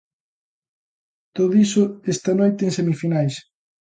[1.35, 3.35] Todo iso esta noite en semifinais.